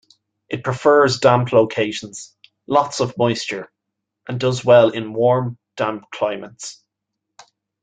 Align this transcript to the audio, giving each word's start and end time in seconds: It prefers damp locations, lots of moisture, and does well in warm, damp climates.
It 0.49 0.63
prefers 0.63 1.19
damp 1.19 1.51
locations, 1.53 2.35
lots 2.65 3.01
of 3.01 3.15
moisture, 3.19 3.71
and 4.27 4.39
does 4.39 4.65
well 4.65 4.89
in 4.89 5.13
warm, 5.13 5.59
damp 5.75 6.09
climates. 6.09 6.83